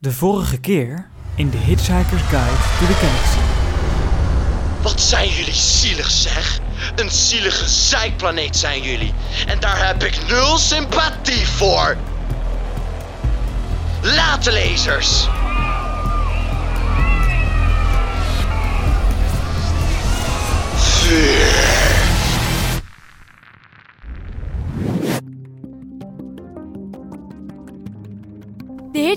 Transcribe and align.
De 0.00 0.12
vorige 0.12 0.58
keer 0.58 1.08
in 1.34 1.50
The 1.50 1.56
Hitchhiker's 1.56 2.22
Guide 2.22 2.56
to 2.78 2.86
the 2.86 2.92
Galaxy. 2.92 3.38
Wat 4.82 5.00
zijn 5.00 5.28
jullie 5.28 5.54
zielig 5.54 6.10
zeg? 6.10 6.60
Een 6.96 7.10
zielige 7.10 7.68
zeikplaneet 7.68 8.56
zijn 8.56 8.82
jullie. 8.82 9.12
En 9.46 9.60
daar 9.60 9.86
heb 9.86 10.02
ik 10.02 10.28
nul 10.28 10.58
sympathie 10.58 11.46
voor. 11.46 11.96
Late 14.02 14.52
lezers. 14.52 15.28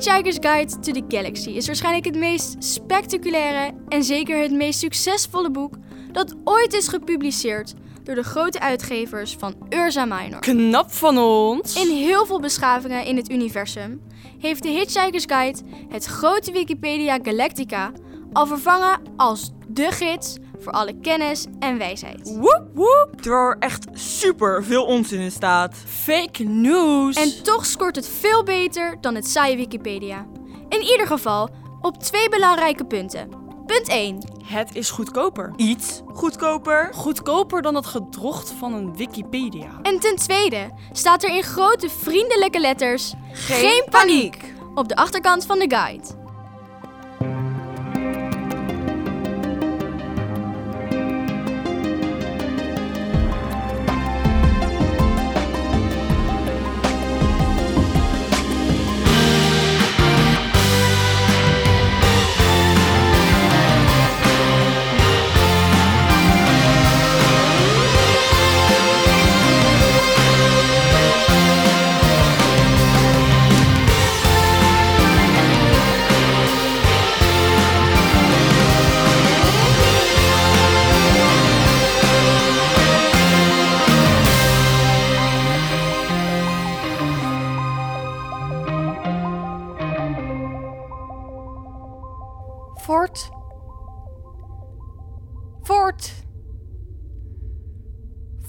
Hitchhiker's 0.02 0.38
Guide 0.40 0.80
to 0.80 0.92
the 0.92 1.04
Galaxy 1.08 1.50
is 1.50 1.66
waarschijnlijk 1.66 2.06
het 2.06 2.16
meest 2.16 2.56
spectaculaire 2.64 3.74
en 3.88 4.04
zeker 4.04 4.42
het 4.42 4.52
meest 4.52 4.80
succesvolle 4.80 5.52
boek 5.52 5.74
dat 6.12 6.36
ooit 6.44 6.74
is 6.74 6.88
gepubliceerd 6.88 7.74
door 8.04 8.16
de 8.16 8.24
grote 8.24 8.60
uitgevers 8.60 9.36
van 9.40 9.56
Urza 9.70 10.06
Minor. 10.06 10.40
Knap 10.40 10.92
van 10.92 11.18
ons. 11.18 11.76
In 11.76 11.96
heel 11.96 12.26
veel 12.26 12.40
beschavingen 12.40 13.06
in 13.06 13.16
het 13.16 13.32
universum 13.32 14.02
heeft 14.40 14.64
de 14.64 14.70
Hitchhiker's 14.70 15.26
Guide 15.26 15.60
het 15.90 16.06
grote 16.06 16.52
Wikipedia 16.52 17.20
Galactica 17.22 17.92
al 18.34 18.48
vervangen 18.48 19.02
als 19.16 19.52
de 19.68 19.92
gids 19.92 20.38
voor 20.62 20.72
alle 20.72 20.94
kennis 21.02 21.46
en 21.60 21.78
wijsheid. 21.78 22.36
Woep 22.36 22.64
woep. 22.74 23.22
Terwijl 23.22 23.50
er 23.50 23.58
echt 23.60 23.86
super 23.94 24.64
veel 24.64 24.84
onzin 24.84 25.20
in 25.20 25.32
staat. 25.32 25.76
Fake 25.86 26.44
news. 26.44 27.16
En 27.16 27.44
toch 27.44 27.66
scoort 27.66 27.96
het 27.96 28.08
veel 28.08 28.44
beter 28.44 28.98
dan 29.02 29.16
het 29.16 29.28
saaie 29.28 29.56
Wikipedia. 29.56 30.26
In 30.70 30.82
ieder 30.82 31.08
geval 31.08 31.50
op 31.82 31.98
twee 31.98 32.30
belangrijke 32.30 32.86
punten. 32.86 33.30
Punt 33.66 33.88
1. 33.90 34.18
het 34.44 34.76
is 34.76 34.90
goedkoper. 34.90 35.54
Iets 35.56 36.02
goedkoper. 36.14 36.90
Goedkoper 36.94 37.62
dan 37.62 37.76
het 37.76 37.86
gedrocht 37.86 38.54
van 38.60 38.74
een 38.74 38.96
Wikipedia. 38.96 39.70
En 39.82 40.00
ten 40.00 40.16
tweede 40.16 40.70
staat 40.92 41.24
er 41.24 41.36
in 41.36 41.44
grote 41.44 41.90
vriendelijke 41.90 42.60
letters 42.60 43.14
Geen 43.34 43.84
paniek. 43.90 44.54
op 44.76 44.88
de 44.88 44.96
achterkant 44.96 45.46
van 45.46 45.60
de 45.60 45.70
guide. 45.76 46.21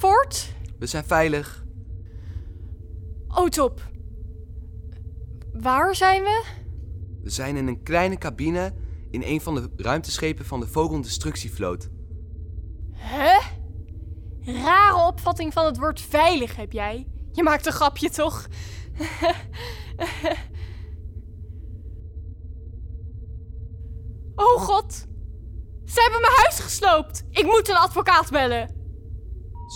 Fort? 0.03 0.55
We 0.79 0.87
zijn 0.87 1.05
veilig. 1.05 1.65
Oh, 3.29 3.49
top. 3.49 3.91
Waar 5.53 5.95
zijn 5.95 6.23
we? 6.23 6.45
We 7.23 7.31
zijn 7.31 7.57
in 7.57 7.67
een 7.67 7.83
kleine 7.83 8.19
cabine 8.19 8.75
in 9.11 9.23
een 9.23 9.41
van 9.41 9.55
de 9.55 9.71
ruimteschepen 9.77 10.45
van 10.45 10.61
de 10.61 10.67
Vogeldestructievloot. 10.67 11.89
Hè? 12.93 13.39
Rare 14.53 15.07
opvatting 15.07 15.53
van 15.53 15.67
het 15.67 15.79
woord 15.79 16.01
veilig 16.01 16.57
heb 16.57 16.73
jij. 16.73 17.07
Je 17.33 17.43
maakt 17.43 17.67
een 17.67 17.73
grapje, 17.73 18.11
toch? 18.11 18.47
oh 24.47 24.61
god. 24.61 24.93
Ze 25.85 26.01
hebben 26.01 26.21
mijn 26.21 26.33
huis 26.37 26.61
gesloopt. 26.61 27.25
Ik 27.31 27.45
moet 27.45 27.69
een 27.69 27.77
advocaat 27.77 28.31
bellen. 28.31 28.82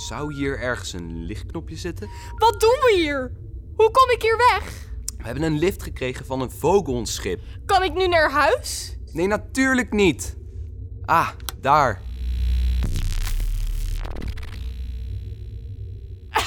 Zou 0.06 0.34
hier 0.34 0.59
ergens 0.59 0.93
een 0.93 1.25
lichtknopje 1.25 1.77
zitten? 1.77 2.09
Wat 2.37 2.61
doen 2.61 2.71
we 2.71 2.94
hier? 2.97 3.33
Hoe 3.77 3.91
kom 3.91 4.11
ik 4.11 4.22
hier 4.22 4.37
weg? 4.37 4.89
We 5.17 5.25
hebben 5.25 5.43
een 5.43 5.59
lift 5.59 5.83
gekregen 5.83 6.27
van 6.27 6.41
een 6.41 6.50
Vogelschip. 6.50 7.43
Kan 7.65 7.83
ik 7.83 7.94
nu 7.94 8.09
naar 8.09 8.31
huis? 8.31 8.97
Nee, 9.12 9.27
natuurlijk 9.27 9.93
niet. 9.93 10.37
Ah, 11.05 11.28
daar. 11.61 12.03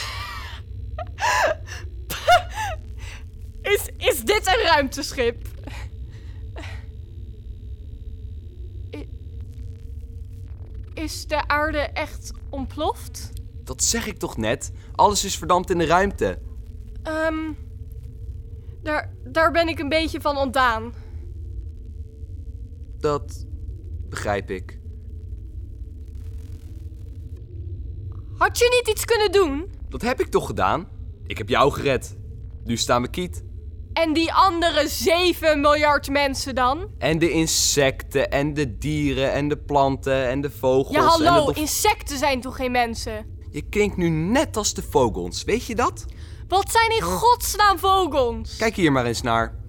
Is, 3.61 3.89
is 3.97 4.19
dit 4.19 4.47
een 4.47 4.61
ruimteschip? 4.63 5.47
Is 10.93 11.27
de 11.27 11.47
aarde 11.47 11.79
echt 11.79 12.31
ontploft? 12.49 13.28
Dat 13.69 13.83
zeg 13.83 14.07
ik 14.07 14.17
toch 14.17 14.37
net? 14.37 14.71
Alles 14.95 15.23
is 15.25 15.37
verdampt 15.37 15.69
in 15.69 15.77
de 15.77 15.85
ruimte. 15.85 16.39
Ehm. 17.03 17.51
daar, 18.83 19.13
daar 19.23 19.51
ben 19.51 19.67
ik 19.67 19.79
een 19.79 19.89
beetje 19.89 20.21
van 20.21 20.37
ontdaan. 20.37 20.93
Dat 22.99 23.45
begrijp 24.09 24.49
ik. 24.51 24.79
Had 28.37 28.57
je 28.57 28.77
niet 28.79 28.95
iets 28.95 29.05
kunnen 29.05 29.31
doen? 29.31 29.71
Dat 29.89 30.01
heb 30.01 30.19
ik 30.19 30.27
toch 30.27 30.45
gedaan? 30.45 30.87
Ik 31.27 31.37
heb 31.37 31.49
jou 31.49 31.71
gered. 31.71 32.17
Nu 32.63 32.77
staan 32.77 33.01
we 33.01 33.09
kiet. 33.09 33.43
En 33.93 34.13
die 34.13 34.33
andere 34.33 34.87
7 34.87 35.61
miljard 35.61 36.09
mensen 36.09 36.55
dan? 36.55 36.87
En 36.97 37.19
de 37.19 37.31
insecten, 37.31 38.31
en 38.31 38.53
de 38.53 38.77
dieren, 38.77 39.31
en 39.33 39.47
de 39.47 39.57
planten, 39.57 40.27
en 40.27 40.41
de 40.41 40.49
vogels. 40.51 40.95
Ja, 40.95 41.01
en 41.01 41.07
hallo, 41.07 41.39
de 41.39 41.45
dof- 41.45 41.57
insecten 41.57 42.17
zijn 42.17 42.41
toch 42.41 42.55
geen 42.55 42.71
mensen? 42.71 43.37
Je 43.51 43.61
klinkt 43.61 43.97
nu 43.97 44.09
net 44.09 44.57
als 44.57 44.73
de 44.73 44.81
vogels, 44.81 45.43
weet 45.43 45.65
je 45.65 45.75
dat? 45.75 46.05
Wat 46.47 46.71
zijn 46.71 46.91
in 46.91 47.01
godsnaam 47.01 47.79
vogels? 47.79 48.55
Kijk 48.57 48.75
hier 48.75 48.91
maar 48.91 49.05
eens 49.05 49.21
naar. 49.21 49.59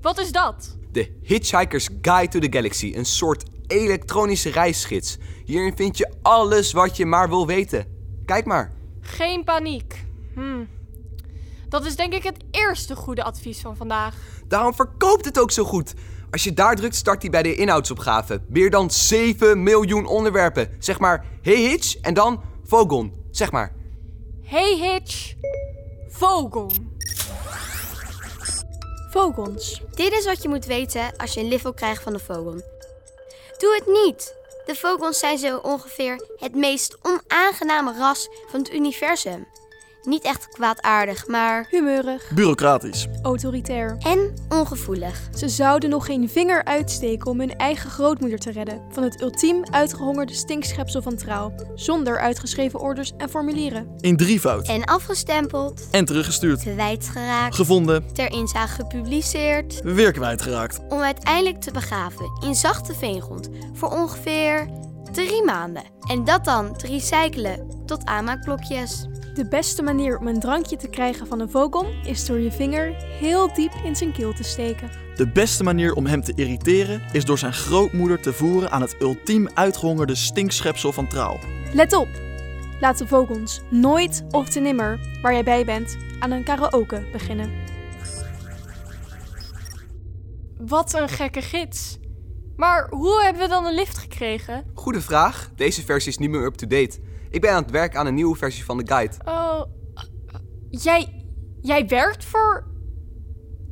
Wat 0.00 0.18
is 0.18 0.32
dat? 0.32 0.76
De 0.92 1.18
Hitchhiker's 1.22 1.88
Guide 2.02 2.28
to 2.28 2.38
the 2.38 2.56
Galaxy, 2.56 2.92
een 2.94 3.04
soort 3.04 3.44
elektronische 3.66 4.50
reisgids. 4.50 5.16
Hierin 5.44 5.76
vind 5.76 5.98
je 5.98 6.14
alles 6.22 6.72
wat 6.72 6.96
je 6.96 7.06
maar 7.06 7.28
wil 7.28 7.46
weten. 7.46 7.86
Kijk 8.24 8.44
maar. 8.44 8.72
Geen 9.00 9.44
paniek. 9.44 10.04
Hm. 10.34 10.64
Dat 11.68 11.84
is 11.84 11.96
denk 11.96 12.12
ik 12.14 12.22
het 12.22 12.44
eerste 12.50 12.96
goede 12.96 13.24
advies 13.24 13.60
van 13.60 13.76
vandaag. 13.76 14.14
Daarom 14.48 14.74
verkoopt 14.74 15.24
het 15.24 15.38
ook 15.40 15.50
zo 15.50 15.64
goed. 15.64 15.94
Als 16.30 16.44
je 16.44 16.52
daar 16.52 16.76
drukt, 16.76 16.94
start 16.94 17.22
hij 17.22 17.30
bij 17.30 17.42
de 17.42 17.54
inhoudsopgave. 17.54 18.40
Meer 18.48 18.70
dan 18.70 18.90
7 18.90 19.62
miljoen 19.62 20.06
onderwerpen. 20.06 20.68
Zeg 20.78 20.98
maar 20.98 21.24
Hey 21.42 21.60
Hitch 21.60 21.96
en 21.96 22.14
dan 22.14 22.42
Vogon. 22.64 23.12
Zeg 23.30 23.52
maar. 23.52 23.74
Hey 24.42 24.76
Hitch. 24.76 25.34
Vogel. 26.08 26.70
Vogons. 29.10 29.82
Dit 29.94 30.12
is 30.12 30.24
wat 30.24 30.42
je 30.42 30.48
moet 30.48 30.66
weten 30.66 31.16
als 31.16 31.34
je 31.34 31.40
een 31.40 31.48
lift 31.48 31.62
wil 31.62 31.74
krijgen 31.74 32.02
van 32.02 32.12
de 32.12 32.18
vogel. 32.18 32.62
Doe 33.58 33.74
het 33.74 33.86
niet. 33.86 34.34
De 34.66 34.74
vogels 34.74 35.18
zijn 35.18 35.38
zo 35.38 35.56
ongeveer 35.56 36.26
het 36.36 36.54
meest 36.54 36.96
onaangename 37.02 37.94
ras 37.98 38.28
van 38.50 38.60
het 38.60 38.72
universum. 38.72 39.46
Niet 40.06 40.24
echt 40.24 40.48
kwaadaardig, 40.48 41.26
maar 41.26 41.66
Humeurig, 41.70 42.30
Bureaucratisch. 42.34 43.06
autoritair. 43.22 43.96
en 43.98 44.34
ongevoelig. 44.48 45.28
Ze 45.36 45.48
zouden 45.48 45.90
nog 45.90 46.06
geen 46.06 46.28
vinger 46.28 46.64
uitsteken 46.64 47.30
om 47.30 47.38
hun 47.40 47.56
eigen 47.56 47.90
grootmoeder 47.90 48.38
te 48.38 48.50
redden 48.50 48.80
van 48.90 49.02
het 49.02 49.20
ultiem 49.22 49.62
uitgehongerde 49.70 50.32
stinkschepsel 50.34 51.02
van 51.02 51.16
trouw, 51.16 51.52
zonder 51.74 52.18
uitgeschreven 52.20 52.80
orders 52.80 53.12
en 53.16 53.28
formulieren. 53.28 53.88
In 54.00 54.16
drievoud. 54.16 54.68
En 54.68 54.84
afgestempeld, 54.84 55.82
En 55.90 56.04
teruggestuurd. 56.04 56.60
kwijtgeraakt, 56.60 57.54
Gevonden. 57.54 58.04
ter 58.12 58.30
inzage 58.32 58.74
gepubliceerd, 58.74 59.80
Weer 59.82 60.12
kwijtgeraakt. 60.12 60.80
om 60.88 61.00
uiteindelijk 61.00 61.60
te 61.60 61.70
begraven 61.70 62.30
in 62.44 62.54
zachte 62.54 62.94
veengrond 62.94 63.48
voor 63.72 63.88
ongeveer 63.90 64.68
drie 65.12 65.44
maanden. 65.44 65.82
En 66.10 66.24
dat 66.24 66.44
dan 66.44 66.76
te 66.76 66.86
recyclen 66.86 67.75
tot 67.86 68.04
aanmaakblokjes. 68.04 69.06
De 69.34 69.48
beste 69.48 69.82
manier 69.82 70.18
om 70.18 70.26
een 70.26 70.40
drankje 70.40 70.76
te 70.76 70.88
krijgen 70.88 71.26
van 71.26 71.40
een 71.40 71.50
Vogon 71.50 71.86
is 72.04 72.26
door 72.26 72.38
je 72.38 72.52
vinger 72.52 72.94
heel 72.96 73.54
diep 73.54 73.72
in 73.84 73.96
zijn 73.96 74.12
keel 74.12 74.32
te 74.32 74.42
steken. 74.42 74.90
De 75.14 75.28
beste 75.28 75.64
manier 75.64 75.94
om 75.94 76.06
hem 76.06 76.22
te 76.22 76.32
irriteren 76.34 77.02
is 77.12 77.24
door 77.24 77.38
zijn 77.38 77.52
grootmoeder 77.52 78.20
te 78.20 78.32
voeren 78.32 78.70
aan 78.70 78.80
het 78.80 78.96
ultiem 79.00 79.48
uitgehongerde 79.54 80.14
stinkschepsel 80.14 80.92
van 80.92 81.08
trouw. 81.08 81.38
Let 81.72 81.92
op! 81.92 82.08
Laat 82.80 82.98
de 82.98 83.06
Vogons 83.06 83.60
nooit 83.70 84.24
of 84.30 84.48
te 84.48 84.60
nimmer, 84.60 85.00
waar 85.22 85.32
jij 85.32 85.44
bij 85.44 85.64
bent, 85.64 85.96
aan 86.18 86.30
een 86.30 86.44
karaoke 86.44 87.04
beginnen. 87.12 87.50
Wat 90.58 90.94
een 90.94 91.08
gekke 91.08 91.42
gids. 91.42 91.98
Maar 92.56 92.88
hoe 92.90 93.22
hebben 93.22 93.42
we 93.42 93.48
dan 93.48 93.66
een 93.66 93.74
lift 93.74 93.98
gekregen? 93.98 94.64
Goede 94.74 95.00
vraag. 95.00 95.50
Deze 95.56 95.84
versie 95.84 96.10
is 96.10 96.18
niet 96.18 96.30
meer 96.30 96.44
up-to-date. 96.44 96.98
Ik 97.36 97.42
ben 97.42 97.50
aan 97.50 97.62
het 97.62 97.70
werk 97.70 97.96
aan 97.96 98.06
een 98.06 98.14
nieuwe 98.14 98.36
versie 98.36 98.64
van 98.64 98.78
de 98.78 98.86
guide. 98.86 99.14
Oh, 99.24 99.62
jij, 100.70 101.24
jij 101.60 101.86
werkt 101.86 102.24
voor 102.24 102.66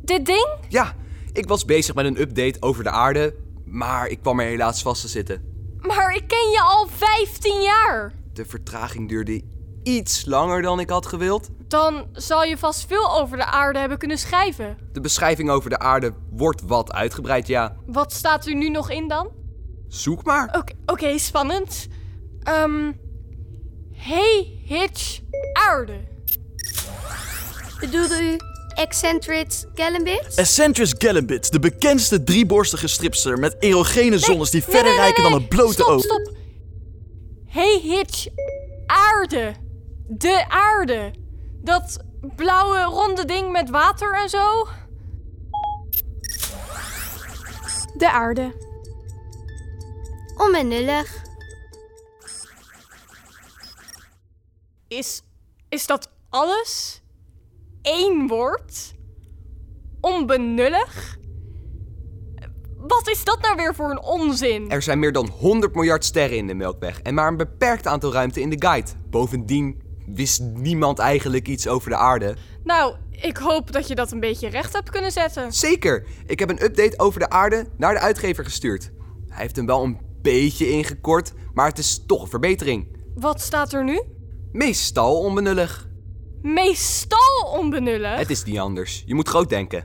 dit 0.03 0.27
ding? 0.27 0.49
Ja, 0.69 0.93
ik 1.33 1.49
was 1.49 1.65
bezig 1.65 1.95
met 1.95 2.05
een 2.05 2.21
update 2.21 2.57
over 2.61 2.85
de 2.85 2.91
aarde, 2.91 3.35
maar 3.65 4.07
ik 4.07 4.21
kwam 4.21 4.41
er 4.41 4.47
helaas 4.47 4.83
vast 4.83 5.01
te 5.01 5.09
zitten. 5.09 5.43
Maar 5.81 6.15
ik 6.15 6.29
ken 6.29 6.51
je 6.51 6.61
al 6.61 6.87
15 6.87 7.63
jaar. 7.63 8.13
De 8.33 8.45
vertraging 8.45 9.09
duurde 9.09 9.43
iets 9.83 10.25
langer 10.25 10.63
dan 10.63 10.81
ik 10.81 10.91
had 10.91 11.07
gewild. 11.07 11.51
Dan 11.69 12.07
zal 12.13 12.43
je 12.43 12.59
vast 12.59 12.87
veel 12.87 13.21
over 13.21 13.37
de 13.37 13.47
aarde 13.47 13.79
hebben 13.79 13.99
kunnen 13.99 14.19
schrijven. 14.19 14.79
De 14.93 15.01
beschrijving 15.01 15.51
over 15.51 15.71
de 15.71 15.79
aarde 15.79 16.15
wordt 16.31 16.63
wat 16.63 16.93
uitgebreid, 16.93 17.47
ja. 17.47 17.77
Wat 17.87 18.13
staat 18.13 18.47
er 18.47 18.55
nu 18.55 18.69
nog 18.69 18.91
in 18.91 19.09
dan? 19.09 19.31
Zoek 19.89 20.25
maar. 20.25 20.65
Oké, 20.87 21.19
spannend. 21.19 21.87
Ehm. 22.43 22.91
Hey, 24.05 24.61
Hitch, 24.65 25.21
aarde. 25.53 26.01
Bedoelde 27.81 28.23
u 28.23 28.37
Eccentric 28.75 29.65
Gallambit? 29.75 30.35
Eccentric 30.35 30.95
Gallambit, 30.99 31.53
de 31.53 31.59
bekendste 31.59 32.25
drieborstige 32.25 32.87
stripster 32.87 33.39
met 33.39 33.57
erogene 33.59 34.19
zonnes 34.19 34.51
die 34.51 34.63
Nee, 34.67 34.71
verder 34.71 34.93
nee, 34.93 35.01
nee, 35.01 35.01
reiken 35.01 35.23
dan 35.23 35.33
nee. 35.33 35.41
het 35.41 35.49
blote 35.49 35.73
stop, 35.73 35.87
oog. 35.87 36.03
Stop, 36.03 36.33
Hey, 37.47 37.81
Hitch, 37.83 38.27
aarde. 38.87 39.55
De 40.09 40.45
aarde. 40.49 41.11
Dat 41.63 41.99
blauwe 42.37 42.83
ronde 42.83 43.25
ding 43.25 43.53
met 43.53 43.71
water 43.71 44.15
en 44.15 44.29
zo. 44.29 44.69
De 47.97 48.11
aarde. 48.11 48.53
Onbenullig. 50.37 51.23
Is, 54.89 55.23
is 55.69 55.87
dat 55.87 56.11
alles? 56.29 57.03
Eén 57.83 58.27
woord? 58.29 58.95
Onbenullig? 60.01 61.19
Wat 62.77 63.09
is 63.09 63.25
dat 63.25 63.41
nou 63.41 63.57
weer 63.57 63.75
voor 63.75 63.91
een 63.91 64.03
onzin? 64.03 64.71
Er 64.71 64.83
zijn 64.83 64.99
meer 64.99 65.13
dan 65.13 65.29
100 65.29 65.75
miljard 65.75 66.05
sterren 66.05 66.37
in 66.37 66.47
de 66.47 66.55
Melkweg 66.55 67.01
en 67.01 67.15
maar 67.15 67.29
een 67.29 67.37
beperkt 67.37 67.87
aantal 67.87 68.13
ruimte 68.13 68.41
in 68.41 68.51
de 68.51 68.57
guide. 68.59 68.91
Bovendien 69.11 69.83
wist 70.07 70.41
niemand 70.41 70.99
eigenlijk 70.99 71.49
iets 71.49 71.69
over 71.69 71.91
de 71.91 71.97
aarde. 71.97 72.37
Nou, 72.63 72.97
ik 73.11 73.37
hoop 73.37 73.73
dat 73.73 73.89
je 73.89 73.95
dat 73.95 74.13
een 74.13 74.21
beetje 74.21 74.49
recht 74.49 74.73
hebt 74.73 74.91
kunnen 74.91 75.13
zetten. 75.13 75.53
Zeker, 75.53 76.07
ik 76.27 76.39
heb 76.39 76.51
een 76.51 76.63
update 76.63 76.99
over 76.99 77.21
de 77.21 77.31
aarde 77.31 77.67
naar 77.77 77.95
de 77.95 78.01
uitgever 78.01 78.45
gestuurd. 78.45 78.91
Hij 79.29 79.43
heeft 79.43 79.57
hem 79.57 79.67
wel 79.67 79.83
een 79.83 80.01
beetje 80.23 80.71
ingekort, 80.71 81.33
maar 81.55 81.67
het 81.67 81.79
is 81.79 82.05
toch 82.07 82.23
een 82.23 82.29
verbetering. 82.29 82.97
Wat 83.15 83.41
staat 83.41 83.73
er 83.73 83.85
nu? 83.85 84.01
Meestal 84.55 85.19
onbenullig. 85.19 85.87
Meestal 86.43 87.49
onbenullig. 87.59 88.17
Het 88.19 88.31
is 88.31 88.45
niet 88.45 88.59
anders. 88.59 89.03
Je 89.07 89.15
moet 89.15 89.29
groot 89.29 89.49
denken. 89.49 89.85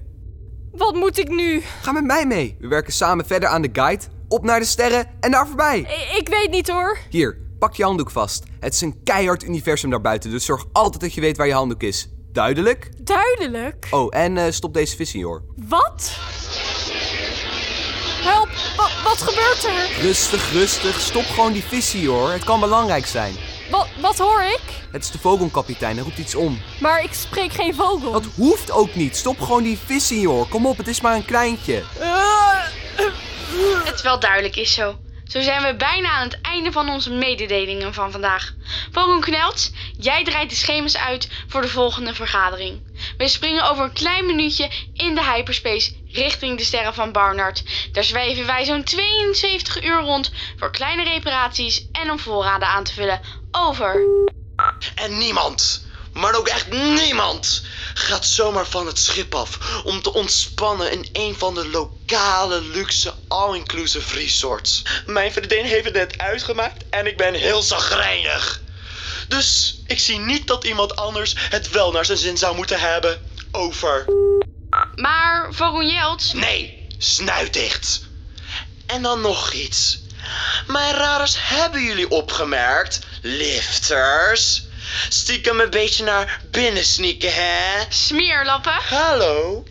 Wat 0.72 0.96
moet 0.96 1.18
ik 1.20 1.30
nu? 1.30 1.62
Ga 1.82 1.92
met 1.92 2.04
mij 2.04 2.26
mee. 2.26 2.56
We 2.60 2.68
werken 2.68 2.94
samen 2.94 3.26
verder 3.26 3.50
aan 3.50 3.62
de 3.62 3.70
guide. 3.74 4.04
Op 4.28 4.44
naar 4.44 4.60
de 4.60 4.66
sterren 4.66 5.08
en 5.20 5.32
daar 5.32 5.48
voorbij. 5.48 5.78
I- 5.80 6.18
ik 6.18 6.28
weet 6.30 6.50
niet 6.52 6.68
hoor. 6.70 6.98
Hier, 7.10 7.38
pak 7.60 7.74
je 7.74 7.84
handdoek 7.84 8.12
vast. 8.12 8.44
Het 8.60 8.74
is 8.74 8.82
een 8.82 9.04
keihard 9.04 9.44
universum 9.44 9.90
daarbuiten, 9.90 10.30
dus 10.32 10.46
zorg 10.46 10.66
altijd 10.72 11.02
dat 11.02 11.14
je 11.14 11.22
weet 11.22 11.38
waar 11.38 11.48
je 11.48 11.54
handdoek 11.54 11.84
is. 11.84 12.10
Duidelijk? 12.32 12.90
Duidelijk. 13.04 13.88
Oh, 13.92 14.08
en 14.16 14.38
eh, 14.38 14.52
stop 14.52 14.74
deze 14.74 14.96
vis 14.96 15.14
in, 15.16 15.24
hoor. 15.24 15.44
Wat? 15.56 16.18
Help, 18.24 18.50
wa- 18.78 19.04
wat 19.04 19.18
gebeurt 19.22 19.64
er? 19.64 20.02
Rustig, 20.02 20.52
rustig. 20.52 21.00
Stop 21.00 21.24
gewoon 21.26 21.54
die 21.54 21.64
visie, 21.64 22.08
hoor. 22.10 22.32
Het 22.32 22.44
kan 22.44 22.60
belangrijk 22.60 23.06
zijn. 23.06 23.34
Wat, 23.70 23.88
wat 24.02 24.18
hoor 24.18 24.42
ik? 24.42 24.62
Het 24.92 25.04
is 25.04 25.12
de 25.12 25.20
vogelkapitein, 25.20 25.96
hij 25.96 26.04
roept 26.04 26.18
iets 26.18 26.36
om. 26.36 26.62
Maar 26.80 27.04
ik 27.04 27.14
spreek 27.14 27.54
geen 27.54 27.76
vogel. 27.76 28.12
Dat 28.12 28.26
hoeft 28.36 28.72
ook 28.72 28.96
niet. 28.96 29.18
Stop 29.18 29.42
gewoon 29.42 29.64
die 29.64 29.80
visie, 29.86 30.28
hoor. 30.28 30.48
Kom 30.48 30.66
op, 30.66 30.78
het 30.78 30.88
is 30.88 31.02
maar 31.02 31.16
een 31.16 31.26
kleintje. 31.26 31.84
Het 33.84 34.02
wel 34.02 34.20
duidelijk 34.20 34.56
is 34.56 34.74
zo. 34.74 35.00
Zo 35.28 35.42
zijn 35.42 35.64
we 35.64 35.76
bijna 35.76 36.10
aan 36.10 36.24
het 36.24 36.42
einde 36.42 36.72
van 36.72 36.90
onze 36.90 37.12
mededelingen 37.12 37.94
van 37.94 38.12
vandaag. 38.12 38.54
Vogelknelt, 38.92 39.22
Knelt, 39.26 39.72
jij 39.98 40.24
draait 40.24 40.50
de 40.50 40.56
schema's 40.56 40.98
uit 40.98 41.30
voor 41.48 41.62
de 41.62 41.68
volgende 41.68 42.14
vergadering. 42.14 42.82
We 43.18 43.28
springen 43.28 43.70
over 43.70 43.84
een 43.84 43.94
klein 43.94 44.26
minuutje 44.26 44.70
in 44.94 45.16
de 45.16 45.24
hyperspace 45.24 45.92
richting 46.12 46.58
de 46.58 46.64
sterren 46.64 46.94
van 46.94 47.12
Barnard. 47.12 47.64
Daar 47.92 48.04
zweven 48.04 48.46
wij 48.46 48.66
zo'n 48.66 48.84
72 48.84 49.84
uur 49.84 50.02
rond 50.02 50.32
voor 50.58 50.72
kleine 50.72 51.04
reparaties 51.04 51.86
en 51.92 52.12
om 52.12 52.20
voorraden 52.20 52.68
aan 52.68 52.84
te 52.84 52.94
vullen. 52.94 53.22
Over. 53.52 54.02
En 54.96 55.18
niemand, 55.18 55.86
maar 56.14 56.36
ook 56.36 56.48
echt 56.48 56.72
niemand, 56.72 57.64
gaat 57.94 58.26
zomaar 58.26 58.68
van 58.68 58.86
het 58.86 59.00
schip 59.00 59.36
af 59.36 59.82
om 59.84 60.02
te 60.02 60.14
ontspannen 60.14 60.92
in 60.92 61.10
een 61.14 61.36
van 61.36 61.54
de 61.54 61.68
lokale 61.68 62.62
luxe 62.62 63.14
all-inclusive 63.28 64.16
resorts. 64.16 64.84
Mijn 65.06 65.32
vriendin 65.32 65.66
heeft 65.66 65.86
het 65.86 65.94
net 65.94 66.18
uitgemaakt 66.18 66.84
en 66.90 67.08
ik 67.08 67.18
ben 67.18 67.34
heel 67.34 67.62
zagrijnig. 67.62 68.62
Dus 69.28 69.80
ik 69.88 70.00
zie 70.00 70.20
niet 70.20 70.48
dat 70.48 70.64
iemand 70.64 70.96
anders 70.96 71.36
het 71.38 71.70
wel 71.70 71.92
naar 71.92 72.06
zijn 72.06 72.18
zin 72.18 72.38
zou 72.38 72.56
moeten 72.56 72.80
hebben. 72.80 73.22
Over. 73.52 74.06
Maar 75.00 75.48
Vogelknelt, 75.54 76.34
Nee, 76.34 76.88
snuit 76.98 77.54
dicht. 77.54 78.02
En 78.86 79.02
dan 79.02 79.22
nog 79.22 79.52
iets. 79.52 80.00
Mijn 80.68 80.96
radars 80.96 81.36
hebben 81.40 81.84
jullie 81.84 82.10
opgemerkt, 82.10 83.00
lifters. 83.22 84.64
Stiekem 85.10 85.60
een 85.60 85.70
beetje 85.70 86.04
naar 86.04 86.42
binnen 86.52 86.86
sneaken, 86.86 87.34
hè? 87.34 87.86
smeerlappen. 87.90 88.74
Hallo? 88.90 89.64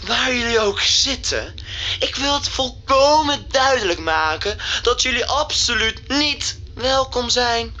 Waar 0.00 0.34
jullie 0.34 0.60
ook 0.60 0.80
zitten, 0.80 1.54
ik 1.98 2.16
wil 2.16 2.34
het 2.34 2.48
volkomen 2.48 3.44
duidelijk 3.48 3.98
maken 3.98 4.58
dat 4.82 5.02
jullie 5.02 5.24
absoluut 5.24 6.08
niet 6.08 6.58
welkom 6.74 7.30
zijn. 7.30 7.74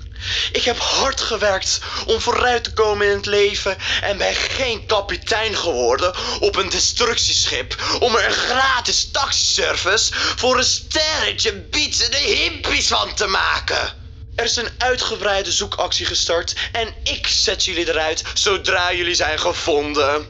Ik 0.52 0.64
heb 0.64 0.78
hard 0.78 1.20
gewerkt 1.20 1.80
om 2.06 2.20
vooruit 2.20 2.64
te 2.64 2.72
komen 2.72 3.06
in 3.06 3.16
het 3.16 3.26
leven 3.26 3.78
en 4.00 4.18
ben 4.18 4.34
geen 4.34 4.86
kapitein 4.86 5.56
geworden 5.56 6.14
op 6.40 6.56
een 6.56 6.68
destructieschip 6.68 7.96
om 8.00 8.16
er 8.16 8.24
een 8.24 8.32
gratis 8.32 9.08
taxiservice 9.10 10.12
voor 10.14 10.58
een 10.58 10.64
sterretje 10.64 11.52
bietsende 11.52 12.16
hippies 12.16 12.86
van 12.86 13.14
te 13.14 13.26
maken. 13.26 13.92
Er 14.34 14.44
is 14.44 14.56
een 14.56 14.70
uitgebreide 14.78 15.52
zoekactie 15.52 16.06
gestart 16.06 16.54
en 16.72 16.94
ik 17.02 17.26
zet 17.26 17.64
jullie 17.64 17.88
eruit 17.88 18.24
zodra 18.34 18.92
jullie 18.92 19.14
zijn 19.14 19.38
gevonden. 19.38 20.26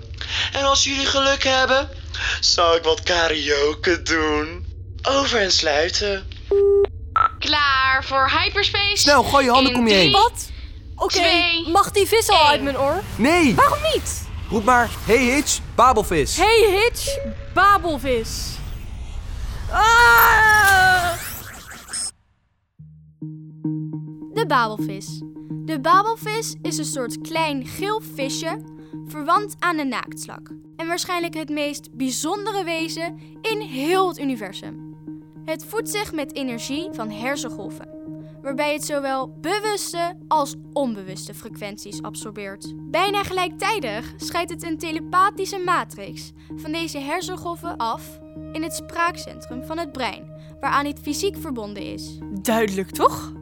En 0.52 0.64
als 0.64 0.84
jullie 0.84 1.06
geluk 1.06 1.42
hebben, 1.42 1.88
zal 2.40 2.74
ik 2.74 2.82
wat 2.82 3.02
karaoke 3.02 4.02
doen. 4.02 4.66
Over 5.02 5.40
en 5.40 5.52
sluiten. 5.52 6.28
Klaar 7.38 8.04
voor 8.04 8.30
hyperspace. 8.40 8.96
Snel, 8.96 9.22
gooi 9.22 9.44
je 9.44 9.50
handen 9.50 9.72
In 9.72 9.78
om 9.78 9.88
je 9.88 9.94
heen. 9.94 10.12
Wat? 10.12 10.50
Oké, 10.96 11.12
Twee, 11.12 11.68
mag 11.68 11.90
die 11.90 12.06
vis 12.06 12.28
al 12.30 12.36
één. 12.38 12.46
uit 12.46 12.62
mijn 12.62 12.78
oor? 12.78 13.02
Nee! 13.16 13.54
Waarom 13.54 13.78
niet? 13.94 14.26
Roep 14.50 14.64
maar, 14.64 14.90
hey 15.06 15.24
Hitch, 15.24 15.58
babelvis. 15.74 16.36
Hey 16.36 16.80
Hitch, 16.82 17.18
babelvis. 17.54 18.46
Ah! 19.70 21.12
De 24.32 24.44
babelvis. 24.46 25.22
De 25.64 25.80
babelvis 25.80 26.54
is 26.62 26.78
een 26.78 26.84
soort 26.84 27.20
klein 27.20 27.66
geel 27.66 28.02
visje, 28.14 28.64
verwant 29.06 29.54
aan 29.58 29.76
de 29.76 29.84
naaktslak. 29.84 30.50
En 30.76 30.86
waarschijnlijk 30.86 31.34
het 31.34 31.48
meest 31.48 31.96
bijzondere 31.96 32.64
wezen 32.64 33.18
in 33.42 33.60
heel 33.60 34.08
het 34.08 34.18
universum. 34.18 34.87
Het 35.48 35.64
voedt 35.64 35.90
zich 35.90 36.12
met 36.12 36.34
energie 36.34 36.88
van 36.92 37.10
hersengolven, 37.10 37.88
waarbij 38.42 38.72
het 38.72 38.84
zowel 38.84 39.38
bewuste 39.40 40.16
als 40.28 40.54
onbewuste 40.72 41.34
frequenties 41.34 42.02
absorbeert. 42.02 42.72
Bijna 42.90 43.22
gelijktijdig 43.22 44.12
scheidt 44.16 44.50
het 44.50 44.62
een 44.62 44.78
telepathische 44.78 45.58
matrix 45.58 46.32
van 46.56 46.72
deze 46.72 46.98
hersengolven 46.98 47.76
af 47.76 48.18
in 48.52 48.62
het 48.62 48.74
spraakcentrum 48.74 49.64
van 49.64 49.78
het 49.78 49.92
brein, 49.92 50.32
waaraan 50.60 50.86
het 50.86 51.00
fysiek 51.02 51.36
verbonden 51.36 51.82
is. 51.82 52.18
Duidelijk 52.42 52.90
toch? 52.90 53.32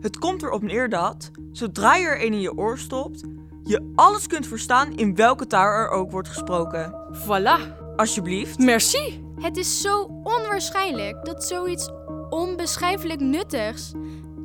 Het 0.00 0.18
komt 0.18 0.42
erop 0.42 0.62
neer 0.62 0.88
dat, 0.88 1.30
zodra 1.52 1.94
je 1.94 2.06
er 2.06 2.24
een 2.24 2.32
in 2.32 2.40
je 2.40 2.56
oor 2.56 2.78
stopt, 2.78 3.22
je 3.62 3.92
alles 3.94 4.26
kunt 4.26 4.46
verstaan 4.46 4.96
in 4.96 5.14
welke 5.14 5.46
taal 5.46 5.72
er 5.72 5.88
ook 5.88 6.10
wordt 6.10 6.28
gesproken. 6.28 6.94
Voilà. 7.12 7.82
Alsjeblieft. 7.96 8.58
Merci. 8.58 9.23
Het 9.40 9.56
is 9.56 9.80
zo 9.80 10.02
onwaarschijnlijk 10.22 11.24
dat 11.24 11.44
zoiets 11.44 11.90
onbeschrijfelijk 12.28 13.20
nuttigs, 13.20 13.92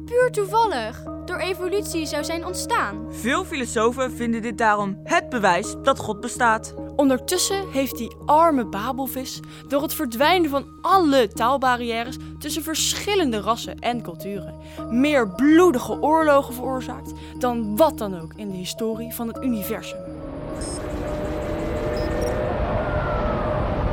puur 0.06 0.32
toevallig, 0.32 1.04
door 1.26 1.38
evolutie 1.38 2.06
zou 2.06 2.24
zijn 2.24 2.46
ontstaan. 2.46 3.06
Veel 3.10 3.46
filosofen 3.46 4.12
vinden 4.12 4.42
dit 4.42 4.58
daarom 4.58 5.00
het 5.04 5.30
bewijs 5.30 5.76
dat 5.84 6.00
God 6.00 6.20
bestaat. 6.20 6.74
Ondertussen 6.96 7.70
heeft 7.72 7.98
die 7.98 8.16
arme 8.26 8.66
Babelvis 8.66 9.40
door 9.68 9.82
het 9.82 9.94
verdwijnen 9.94 10.50
van 10.50 10.66
alle 10.82 11.28
taalbarrières 11.28 12.18
tussen 12.40 12.64
verschillende 12.64 13.40
rassen 13.40 13.80
en 13.80 14.02
culturen 14.02 14.56
meer 14.90 15.30
bloedige 15.30 16.02
oorlogen 16.02 16.54
veroorzaakt 16.54 17.12
dan 17.38 17.76
wat 17.76 17.98
dan 17.98 18.22
ook 18.22 18.34
in 18.36 18.50
de 18.50 18.58
historie 18.58 19.14
van 19.14 19.28
het 19.28 19.44
universum. 19.44 20.00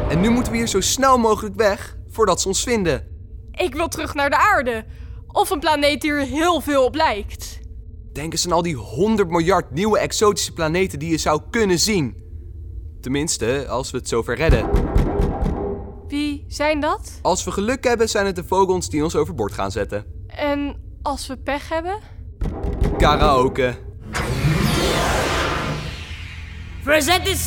En 0.08 0.20
nu 0.20 0.30
moeten 0.30 0.52
we 0.52 0.58
hier 0.58 0.66
zo 0.66 0.80
snel 0.80 1.18
mogelijk 1.18 1.54
weg 1.54 1.96
voordat 2.10 2.40
ze 2.40 2.48
ons 2.48 2.62
vinden. 2.62 3.06
Ik 3.52 3.74
wil 3.74 3.88
terug 3.88 4.14
naar 4.14 4.30
de 4.30 4.36
aarde. 4.36 4.84
Of 5.26 5.50
een 5.50 5.60
planeet 5.60 6.00
die 6.00 6.10
er 6.10 6.20
heel 6.20 6.60
veel 6.60 6.84
op 6.84 6.94
lijkt. 6.94 7.58
Denk 8.12 8.32
eens 8.32 8.46
aan 8.46 8.52
al 8.52 8.62
die 8.62 8.74
100 8.74 9.30
miljard 9.30 9.70
nieuwe 9.70 9.98
exotische 9.98 10.52
planeten 10.52 10.98
die 10.98 11.10
je 11.10 11.18
zou 11.18 11.40
kunnen 11.50 11.78
zien. 11.78 12.16
Tenminste, 13.00 13.66
als 13.68 13.90
we 13.90 13.96
het 13.96 14.08
zover 14.08 14.36
redden. 14.36 14.70
Wie 16.08 16.44
zijn 16.48 16.80
dat? 16.80 17.18
Als 17.22 17.44
we 17.44 17.50
geluk 17.50 17.84
hebben, 17.84 18.08
zijn 18.08 18.26
het 18.26 18.36
de 18.36 18.44
vogels 18.44 18.88
die 18.88 19.02
ons 19.02 19.16
overboord 19.16 19.52
gaan 19.52 19.70
zetten. 19.70 20.04
En 20.26 20.76
als 21.02 21.26
we 21.26 21.36
pech 21.36 21.68
hebben? 21.68 21.98
Karaoke. 22.98 23.76
Verzet 26.82 27.28
is 27.28 27.44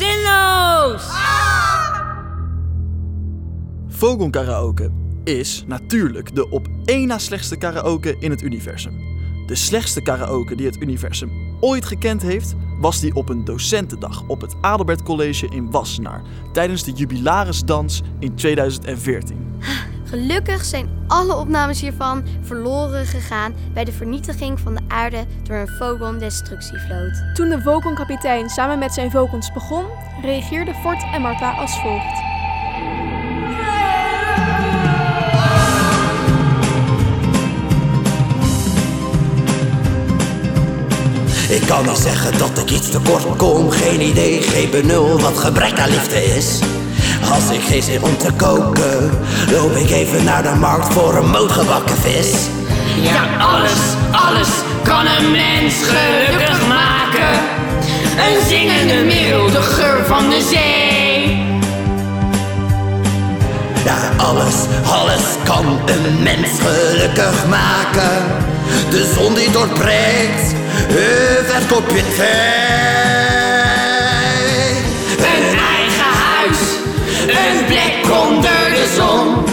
zinloos! 3.99 4.17
Vogon 4.17 4.31
karaoke 4.31 4.91
is 5.23 5.63
natuurlijk 5.67 6.35
de 6.35 6.49
op 6.49 6.67
één 6.85 7.07
na 7.07 7.17
slechtste 7.17 7.57
karaoke 7.57 8.15
in 8.19 8.31
het 8.31 8.41
universum. 8.41 8.93
De 9.45 9.55
slechtste 9.55 10.01
karaoke 10.01 10.55
die 10.55 10.65
het 10.65 10.81
universum 10.81 11.31
ooit 11.59 11.85
gekend 11.85 12.21
heeft, 12.21 12.55
was 12.79 12.99
die 12.99 13.15
op 13.15 13.29
een 13.29 13.45
docentendag 13.45 14.23
op 14.27 14.41
het 14.41 14.55
Adelbert 14.61 15.03
College 15.03 15.47
in 15.47 15.71
Wassenaar 15.71 16.21
tijdens 16.53 16.83
de 16.83 16.91
jubilarisdans 16.91 18.01
in 18.19 18.35
2014. 18.35 19.47
Gelukkig 20.03 20.65
zijn 20.65 20.89
alle 21.07 21.35
opnames 21.35 21.81
hiervan 21.81 22.23
verloren 22.41 23.05
gegaan 23.05 23.53
bij 23.73 23.83
de 23.83 23.91
vernietiging 23.91 24.59
van 24.59 24.75
de 24.75 24.81
aarde 24.87 25.25
door 25.43 25.57
een 25.57 25.67
Vogon-destructievloot. 25.67 27.21
Toen 27.33 27.49
de 27.49 27.61
Vogon-kapitein 27.61 28.49
samen 28.49 28.79
met 28.79 28.93
zijn 28.93 29.11
Vogons 29.11 29.53
begon, 29.53 29.85
reageerden 30.21 30.75
Fort 30.75 31.03
en 31.13 31.21
Marta 31.21 31.51
als 31.51 31.79
volgt. 31.81 32.28
Ik 41.61 41.67
kan 41.67 41.85
niet 41.85 41.97
zeggen 41.97 42.37
dat 42.37 42.57
ik 42.57 42.69
iets 42.69 42.89
tekort 42.89 43.35
kom. 43.37 43.71
Geen 43.71 44.01
idee, 44.01 44.41
geen 44.41 44.69
benul 44.69 45.19
wat 45.19 45.37
gebrek 45.37 45.79
aan 45.79 45.89
liefde 45.89 46.25
is. 46.35 46.59
Als 47.33 47.49
ik 47.49 47.61
geen 47.61 47.83
zin 47.83 48.03
om 48.03 48.17
te 48.17 48.31
koken, 48.31 49.11
loop 49.51 49.75
ik 49.75 49.89
even 49.89 50.23
naar 50.23 50.43
de 50.43 50.55
markt 50.59 50.93
voor 50.93 51.15
een 51.15 51.29
mootgebakken 51.29 51.97
vis. 51.97 52.31
Ja, 53.01 53.37
alles, 53.37 53.79
alles 54.11 54.47
kan 54.83 55.05
een 55.05 55.31
mens 55.31 55.73
gelukkig 55.83 56.67
maken. 56.67 57.39
Een 58.17 58.47
zingende 58.47 59.03
merel, 59.03 59.51
de 59.51 59.61
geur 59.61 60.05
van 60.05 60.29
de 60.29 60.47
zee. 60.51 61.47
Ja, 63.85 63.97
alles, 64.17 64.55
alles 64.85 65.23
kan 65.43 65.65
een 65.85 66.23
mens 66.23 66.49
gelukkig 66.59 67.45
maken. 67.47 68.47
De 68.89 69.13
zon 69.15 69.33
die 69.33 69.51
doorbreekt, 69.51 70.53
het 71.53 71.65
kopje 71.67 72.03
thee. 72.15 72.89
Een 75.17 75.59
eigen 75.75 76.11
huis, 76.25 76.59
een 77.27 77.65
plek 77.65 78.17
onder 78.27 78.69
de 78.69 78.93
zon. 78.95 79.45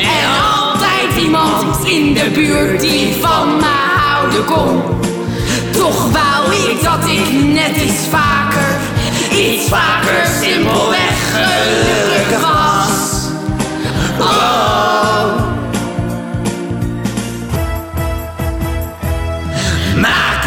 En 0.00 0.26
altijd 0.52 1.22
iemand 1.22 1.86
in 1.86 2.14
de 2.14 2.30
buurt 2.34 2.80
die 2.80 3.14
van 3.20 3.56
me 3.56 3.74
houden 3.96 4.44
kon. 4.44 4.82
Toch 5.70 6.10
wou 6.12 6.54
ik 6.54 6.82
dat 6.82 7.08
ik 7.08 7.32
net 7.32 7.76
iets 7.76 8.06
vaker, 8.10 8.76
iets 9.30 9.68
vaker 9.68 10.26
simpelweg 10.42 11.32
gelukkig 11.32 12.40
was. 12.40 13.28
Oh. 14.18 15.53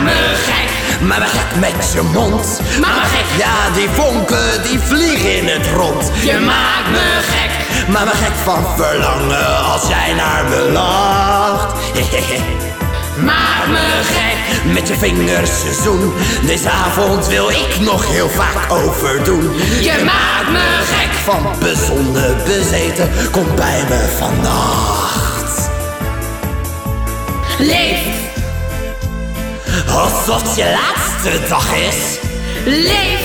Me 0.08 0.36
gek, 0.50 0.70
maar 1.08 1.20
me 1.20 1.26
gek 1.26 1.52
met 1.60 1.92
je 1.94 2.02
mond. 2.02 2.62
Maak 2.82 2.96
me 2.96 3.08
gek. 3.16 3.28
Ja, 3.38 3.56
die 3.74 3.90
vonken 3.90 4.64
die 4.64 4.80
vliegen 4.80 5.38
in 5.38 5.48
het 5.48 5.68
rond. 5.76 6.12
Je 6.24 6.40
maakt 6.40 6.90
me 6.92 7.08
gek. 7.34 7.52
Maar 7.88 8.06
me 8.06 8.12
gek 8.12 8.36
van 8.44 8.66
verlangen 8.78 9.58
als 9.58 9.88
jij 9.88 10.14
naar 10.14 10.46
me 10.50 10.70
lacht. 10.72 11.74
Maak 13.30 13.68
me 13.68 14.02
gek. 14.04 14.74
Met 14.74 14.88
je 14.88 14.96
vingers 14.96 15.52
zoen. 15.84 16.14
Deze 16.46 16.70
avond 16.70 17.28
wil 17.28 17.50
ik 17.50 17.80
nog 17.80 18.08
heel 18.08 18.30
vaak 18.30 18.72
overdoen. 18.72 19.52
Je 19.82 20.04
maakt 20.06 20.52
me 20.52 20.80
gek. 20.96 21.14
Van 21.24 21.46
bezonnen 21.60 22.38
bezeten, 22.46 23.10
kom 23.32 23.56
bij 23.56 23.84
me 23.90 24.16
vannacht. 24.18 25.70
Leef, 27.58 28.00
Alsof 29.98 30.42
het 30.42 30.56
je 30.56 30.78
laatste 30.80 31.48
dag 31.50 31.76
is. 31.76 31.96
leef, 32.66 33.20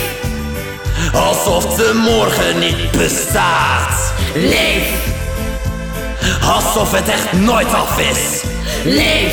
Alsof 1.12 1.74
de 1.76 1.92
morgen 1.94 2.58
niet 2.58 2.90
bestaat. 2.90 4.12
leef, 4.34 4.86
Alsof 6.54 6.92
het 6.92 7.08
echt 7.08 7.32
nooit 7.32 7.74
af 7.74 7.98
is. 7.98 8.42
leef. 8.84 9.32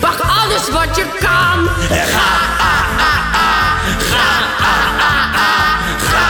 Pak 0.00 0.20
alles 0.20 0.70
wat 0.70 0.96
je 0.96 1.04
kan. 1.20 1.68
En 1.98 2.06
ga, 2.06 2.28
ah, 2.58 2.88
ga, 4.10 4.26
ga. 6.10 6.26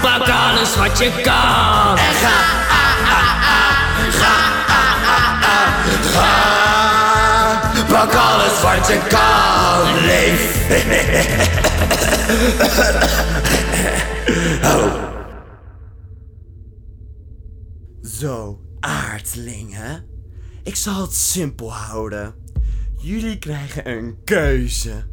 Pak 0.00 0.28
alles 0.28 0.76
wat 0.76 0.98
je 0.98 1.10
kan. 1.22 1.98
En 1.98 2.14
ga, 2.14 2.59
kan, 9.08 10.04
leef. 10.04 10.68
oh. 14.74 15.08
Zo, 18.02 18.60
aardlingen. 18.80 20.06
Ik 20.62 20.76
zal 20.76 21.00
het 21.00 21.14
simpel 21.14 21.72
houden. 21.72 22.34
Jullie 22.96 23.38
krijgen 23.38 23.88
een 23.88 24.18
keuze. 24.24 25.04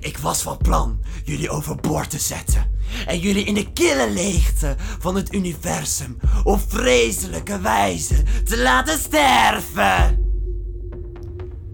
Ik 0.00 0.18
was 0.18 0.42
van 0.42 0.56
plan 0.56 1.00
jullie 1.24 1.50
overboord 1.50 2.10
te 2.10 2.18
zetten. 2.18 2.78
En 3.06 3.18
jullie 3.18 3.44
in 3.44 3.54
de 3.54 3.72
kille 3.72 4.10
leegte 4.10 4.76
van 4.98 5.14
het 5.14 5.34
universum 5.34 6.16
op 6.44 6.60
vreselijke 6.68 7.60
wijze 7.60 8.22
te 8.44 8.58
laten 8.58 8.98
sterven. 8.98 10.28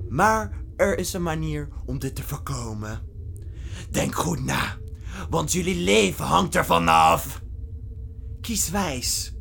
Maar 0.08 0.64
er 0.76 0.98
is 0.98 1.12
een 1.12 1.22
manier 1.22 1.68
om 1.86 1.98
dit 1.98 2.14
te 2.14 2.22
voorkomen. 2.22 3.00
Denk 3.90 4.14
goed 4.14 4.44
na, 4.44 4.76
want 5.30 5.52
jullie 5.52 5.84
leven 5.84 6.24
hangt 6.24 6.54
ervan 6.54 6.88
af. 6.88 7.42
Kies 8.40 8.70
wijs. 8.70 9.34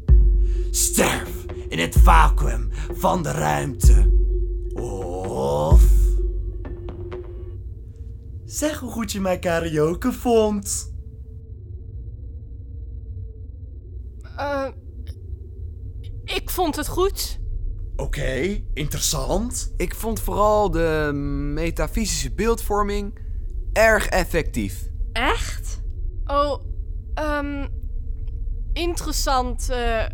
Sterf 0.72 1.46
in 1.70 1.80
het 1.80 1.96
vacuüm 1.96 2.70
van 2.94 3.24
de 3.24 3.32
ruimte. 3.32 4.12
Of. 4.74 5.84
Zeg 8.46 8.80
hoe 8.80 8.92
goed 8.92 9.12
je 9.12 9.20
mijn 9.20 9.39
karaoke 9.39 10.13
vond. 10.13 10.94
Eh, 14.38 14.68
ik 16.24 16.50
vond 16.50 16.75
het 16.75 16.88
goed. 16.88 17.39
Oké, 17.96 18.62
interessant. 18.74 19.74
Ik 19.78 19.96
vond 19.96 20.20
vooral 20.20 20.72
de 20.72 21.10
metafysische 21.54 22.32
beeldvorming 22.32 23.20
erg 23.74 24.08
effectief. 24.08 24.88
Echt? 25.12 25.82
Oh, 26.25 26.64
ehm. 27.14 27.68
interessant. 28.74 29.70
eh 29.70 30.06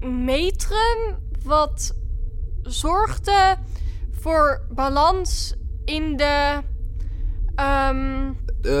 metrum 0.00 1.18
wat 1.44 1.94
zorgde 2.62 3.56
voor 4.10 4.66
balans 4.74 5.54
in 5.84 6.16
de. 6.16 6.60
ehm, 7.54 8.26
Eh, 8.26 8.30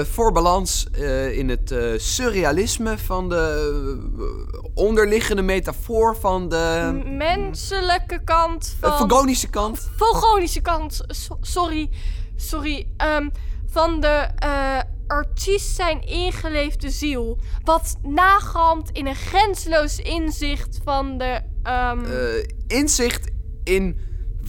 voor 0.02 0.32
balans 0.32 0.86
eh, 0.92 1.38
in 1.38 1.48
het 1.48 1.70
eh, 1.70 1.92
surrealisme 1.96 2.98
van 2.98 3.28
de 3.28 3.70
eh, 4.18 4.58
onderliggende 4.74 5.42
metafoor 5.42 6.16
van 6.16 6.48
de 6.48 7.00
menselijke 7.18 8.20
kant 8.24 8.76
eh, 8.80 8.98
van. 8.98 9.08
vogonische 9.08 9.48
kant. 9.50 9.90
Vogonische 9.96 10.60
kant. 10.60 11.02
So- 11.06 11.38
sorry. 11.40 11.90
Sorry. 12.36 12.86
ehm, 12.96 13.28
van 13.66 14.00
de 14.00 14.28
eh, 14.36 14.78
artiest 15.06 15.74
zijn 15.74 16.00
ingeleefde 16.06 16.90
ziel. 16.90 17.38
Wat 17.64 17.96
nagalmt 18.02 18.90
in 18.90 19.06
een 19.06 19.14
grenzeloos 19.14 19.98
inzicht 19.98 20.80
van 20.84 21.18
de. 21.18 21.40
ehm, 21.62 22.04
Eh, 22.04 22.44
inzicht 22.78 23.30
in 23.64 23.96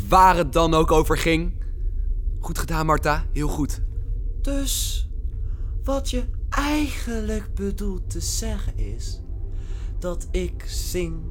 waar 0.09 0.35
het 0.37 0.53
dan 0.53 0.73
ook 0.73 0.91
over 0.91 1.17
ging. 1.17 1.61
Goed 2.39 2.57
gedaan, 2.59 2.85
Marta. 2.85 3.25
Heel 3.33 3.47
goed. 3.47 3.81
Dus 4.41 5.07
wat 5.83 6.09
je 6.09 6.23
eigenlijk 6.49 7.53
bedoelt 7.53 8.09
te 8.09 8.19
zeggen 8.19 8.77
is 8.77 9.21
dat 9.99 10.27
ik 10.31 10.65
zing 10.67 11.21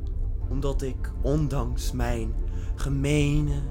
omdat 0.49 0.83
ik 0.83 1.13
ondanks 1.23 1.93
mijn 1.93 2.35
gemene, 2.75 3.63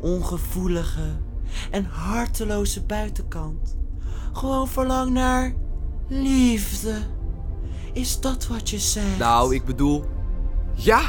ongevoelige 0.00 1.16
en 1.70 1.84
harteloze 1.84 2.84
buitenkant 2.84 3.76
gewoon 4.32 4.68
verlang 4.68 5.10
naar 5.10 5.54
liefde. 6.08 6.94
Is 7.92 8.20
dat 8.20 8.46
wat 8.46 8.70
je 8.70 8.78
zegt? 8.78 9.18
Nou, 9.18 9.54
ik 9.54 9.64
bedoel... 9.64 10.04
Ja, 10.74 11.02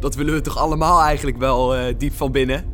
dat 0.00 0.14
willen 0.14 0.34
we 0.34 0.40
toch 0.40 0.56
allemaal 0.56 1.02
eigenlijk 1.02 1.36
wel 1.36 1.74
eh, 1.74 1.94
diep 1.98 2.14
van 2.14 2.32
binnen? 2.32 2.64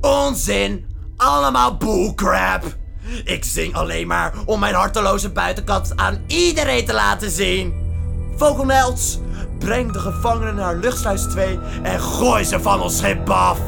Onzin! 0.00 0.86
Allemaal 1.16 1.76
bullcrap! 1.76 2.82
Ik 3.24 3.44
zing 3.44 3.74
alleen 3.74 4.06
maar 4.06 4.32
om 4.44 4.60
mijn 4.60 4.74
harteloze 4.74 5.30
buitenkant 5.30 5.96
aan 5.96 6.24
iedereen 6.26 6.86
te 6.86 6.92
laten 6.92 7.30
zien. 7.30 7.74
Vogelnels, 8.36 9.18
breng 9.58 9.92
de 9.92 9.98
gevangenen 9.98 10.54
naar 10.54 10.76
Luchtsluis 10.76 11.22
2 11.22 11.58
en 11.82 12.00
gooi 12.00 12.44
ze 12.44 12.60
van 12.60 12.80
ons 12.82 12.96
schip 12.96 13.30
af. 13.30 13.58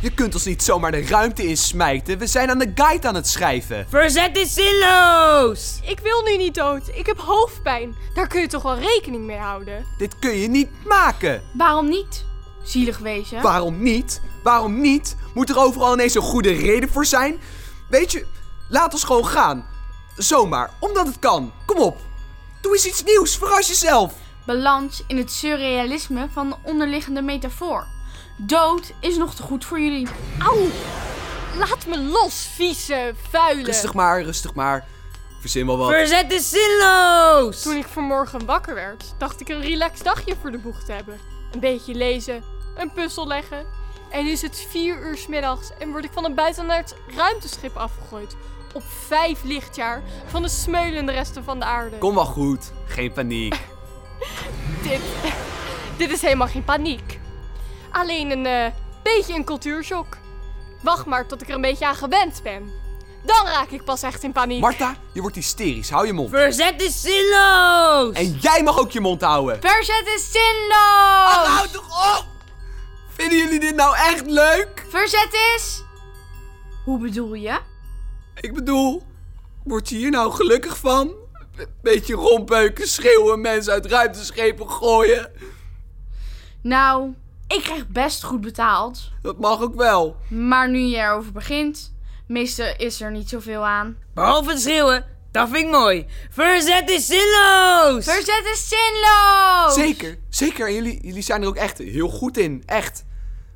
Je 0.00 0.10
kunt 0.10 0.34
ons 0.34 0.44
niet 0.44 0.62
zomaar 0.62 0.90
de 0.90 1.06
ruimte 1.06 1.46
insmijten. 1.46 2.18
We 2.18 2.26
zijn 2.26 2.50
aan 2.50 2.58
de 2.58 2.72
guide 2.74 3.08
aan 3.08 3.14
het 3.14 3.28
schrijven. 3.28 3.86
Verzet 3.88 4.36
is 4.36 4.54
zinloos! 4.54 5.80
Ik 5.82 6.00
wil 6.00 6.22
nu 6.22 6.36
niet 6.36 6.54
dood. 6.54 6.88
Ik 6.94 7.06
heb 7.06 7.18
hoofdpijn. 7.18 7.94
Daar 8.14 8.26
kun 8.26 8.40
je 8.40 8.46
toch 8.46 8.62
wel 8.62 8.78
rekening 8.78 9.24
mee 9.24 9.36
houden? 9.36 9.84
Dit 9.98 10.18
kun 10.18 10.36
je 10.36 10.48
niet 10.48 10.68
maken. 10.84 11.42
Waarom 11.52 11.88
niet? 11.88 12.24
Zielig 12.62 12.98
wezen. 12.98 13.42
Waarom 13.42 13.82
niet? 13.82 14.20
Waarom 14.42 14.80
niet? 14.80 15.16
Moet 15.34 15.50
er 15.50 15.58
overal 15.58 15.92
ineens 15.92 16.14
een 16.14 16.22
goede 16.22 16.52
reden 16.52 16.88
voor 16.88 17.06
zijn? 17.06 17.40
Weet 17.88 18.12
je, 18.12 18.26
laat 18.68 18.92
ons 18.92 19.04
gewoon 19.04 19.26
gaan. 19.26 19.66
Zomaar, 20.16 20.70
omdat 20.78 21.06
het 21.06 21.18
kan. 21.18 21.52
Kom 21.66 21.78
op. 21.78 21.98
Doe 22.60 22.72
eens 22.72 22.86
iets 22.86 23.04
nieuws. 23.04 23.36
Verras 23.36 23.68
jezelf. 23.68 24.14
Balans 24.46 25.02
in 25.06 25.16
het 25.16 25.30
surrealisme 25.32 26.28
van 26.32 26.48
de 26.48 26.56
onderliggende 26.62 27.22
metafoor. 27.22 27.86
Dood 28.36 28.92
is 29.00 29.16
nog 29.16 29.34
te 29.34 29.42
goed 29.42 29.64
voor 29.64 29.80
jullie. 29.80 30.08
Auw! 30.38 30.66
Laat 31.58 31.86
me 31.86 31.98
los, 31.98 32.48
vieze, 32.54 33.14
vuile. 33.30 33.62
Rustig 33.62 33.94
maar, 33.94 34.22
rustig 34.22 34.54
maar. 34.54 34.86
Verzin 35.40 35.66
wel 35.66 35.78
wat. 35.78 35.90
Verzet 35.90 36.32
is 36.32 36.50
zinloos! 36.50 37.62
Toen 37.62 37.76
ik 37.76 37.86
vanmorgen 37.86 38.46
wakker 38.46 38.74
werd, 38.74 39.14
dacht 39.18 39.40
ik 39.40 39.48
een 39.48 39.60
relaxed 39.60 40.04
dagje 40.04 40.34
voor 40.40 40.50
de 40.50 40.58
boeg 40.58 40.82
te 40.82 40.92
hebben. 40.92 41.20
Een 41.52 41.60
beetje 41.60 41.94
lezen, 41.94 42.42
een 42.76 42.92
puzzel 42.92 43.26
leggen. 43.26 43.66
En 44.10 44.24
nu 44.24 44.30
is 44.30 44.42
het 44.42 44.66
vier 44.68 44.98
uur 45.02 45.16
's 45.16 45.26
middags 45.26 45.70
en 45.78 45.90
word 45.90 46.04
ik 46.04 46.12
van 46.12 46.24
een 46.24 46.34
buitenaard 46.34 46.94
ruimteschip 47.16 47.76
afgegooid. 47.76 48.36
Op 48.74 48.82
vijf 49.06 49.42
lichtjaar 49.42 50.02
van 50.26 50.42
de 50.42 50.48
smeulende 50.48 51.12
resten 51.12 51.44
van 51.44 51.58
de 51.58 51.64
aarde. 51.64 51.98
Kom 51.98 52.14
wel 52.14 52.24
goed. 52.24 52.72
Geen 52.86 53.12
paniek. 53.12 53.54
Dit, 54.82 55.00
dit 55.96 56.10
is 56.10 56.22
helemaal 56.22 56.46
geen 56.46 56.64
paniek. 56.64 57.20
Alleen 57.90 58.30
een 58.30 58.46
eh, 58.46 58.72
beetje 59.02 59.34
een 59.34 59.44
cultuurshock. 59.44 60.16
Wacht 60.82 61.06
maar 61.06 61.26
tot 61.26 61.42
ik 61.42 61.48
er 61.48 61.54
een 61.54 61.60
beetje 61.60 61.86
aan 61.86 61.94
gewend 61.94 62.40
ben. 62.42 62.70
Dan 63.22 63.46
raak 63.46 63.70
ik 63.70 63.84
pas 63.84 64.02
echt 64.02 64.22
in 64.22 64.32
paniek. 64.32 64.60
Marta, 64.60 64.96
je 65.12 65.20
wordt 65.20 65.36
hysterisch. 65.36 65.90
Hou 65.90 66.06
je 66.06 66.12
mond. 66.12 66.30
Verzet 66.30 66.82
is 66.82 67.00
zinloos! 67.00 68.14
En 68.14 68.32
jij 68.40 68.62
mag 68.62 68.78
ook 68.78 68.90
je 68.90 69.00
mond 69.00 69.22
houden. 69.22 69.58
Verzet 69.60 70.06
is 70.06 70.30
zinloos! 70.30 71.26
Ach, 71.26 71.56
hou 71.56 71.68
toch 71.68 72.18
op! 72.18 72.37
Vinden 73.18 73.38
jullie 73.38 73.60
dit 73.60 73.74
nou 73.74 73.96
echt 73.96 74.26
leuk? 74.26 74.86
Verzet 74.88 75.54
is... 75.56 75.82
Hoe 76.84 76.98
bedoel 76.98 77.34
je? 77.34 77.58
Ik 78.40 78.54
bedoel, 78.54 79.02
word 79.64 79.88
je 79.88 79.96
hier 79.96 80.10
nou 80.10 80.32
gelukkig 80.32 80.78
van? 80.78 81.14
Beetje 81.82 82.14
rondbeuken, 82.14 82.88
schreeuwen, 82.88 83.40
mensen 83.40 83.72
uit 83.72 83.86
ruimteschepen 83.86 84.70
gooien. 84.70 85.30
Nou, 86.62 87.14
ik 87.46 87.62
krijg 87.62 87.88
best 87.88 88.22
goed 88.22 88.40
betaald. 88.40 89.10
Dat 89.22 89.38
mag 89.38 89.60
ook 89.60 89.74
wel. 89.74 90.16
Maar 90.28 90.70
nu 90.70 90.78
je 90.78 90.96
erover 90.96 91.32
begint, 91.32 91.94
meestal 92.26 92.74
is 92.76 93.00
er 93.00 93.10
niet 93.10 93.28
zoveel 93.28 93.66
aan. 93.66 93.96
Behalve 94.14 94.50
het 94.50 94.60
schreeuwen, 94.60 95.04
dat 95.30 95.48
vind 95.48 95.64
ik 95.64 95.70
mooi. 95.70 96.06
Verzet 96.30 96.90
is 96.90 97.06
zinloos! 97.06 98.04
Verzet 98.04 98.44
is 98.52 98.68
zinloos! 98.68 99.74
Zeker, 99.74 100.18
zeker. 100.28 100.66
En 100.66 100.74
jullie, 100.74 100.98
jullie 101.02 101.22
zijn 101.22 101.42
er 101.42 101.48
ook 101.48 101.56
echt 101.56 101.78
heel 101.78 102.08
goed 102.08 102.36
in. 102.36 102.62
Echt. 102.66 103.06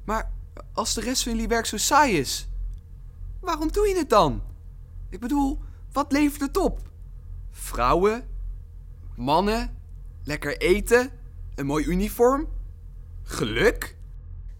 Maar 0.04 0.30
als 0.72 0.94
de 0.94 1.00
rest 1.00 1.22
van 1.22 1.32
jullie 1.32 1.48
werk 1.48 1.66
zo 1.66 1.76
saai 1.76 2.18
is, 2.18 2.48
waarom 3.40 3.72
doe 3.72 3.88
je 3.88 3.96
het 3.96 4.10
dan? 4.10 4.42
Ik 5.10 5.20
bedoel, 5.20 5.58
wat 5.92 6.12
levert 6.12 6.40
het 6.40 6.56
op? 6.56 6.80
Vrouwen? 7.50 8.28
Mannen? 9.16 9.76
Lekker 10.24 10.58
eten? 10.58 11.10
Een 11.54 11.66
mooi 11.66 11.84
uniform? 11.84 12.48
Geluk? 13.22 13.96